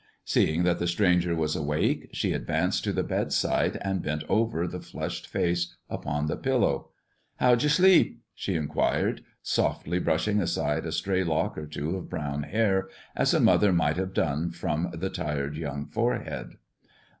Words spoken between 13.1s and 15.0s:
as a mother might have done, from